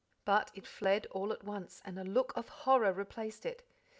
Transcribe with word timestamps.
But 0.25 0.49
it 0.55 0.65
fled 0.65 1.05
all 1.11 1.31
at 1.31 1.43
once, 1.43 1.79
and 1.85 1.99
a 1.99 2.03
look 2.03 2.33
of 2.35 2.49
horror 2.49 2.91
replaced 2.91 3.45
it. 3.45 3.61